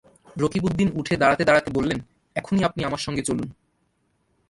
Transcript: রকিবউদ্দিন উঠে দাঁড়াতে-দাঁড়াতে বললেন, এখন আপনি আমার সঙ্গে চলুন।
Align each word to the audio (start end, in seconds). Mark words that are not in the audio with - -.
রকিবউদ্দিন 0.37 0.91
উঠে 0.93 1.15
দাঁড়াতে-দাঁড়াতে 1.17 1.71
বললেন, 1.71 1.99
এখন 2.35 2.63
আপনি 2.63 2.83
আমার 2.83 2.97
সঙ্গে 2.97 3.23
চলুন। 3.23 3.51